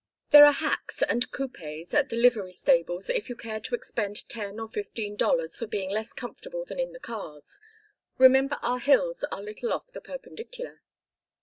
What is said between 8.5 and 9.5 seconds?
our hills are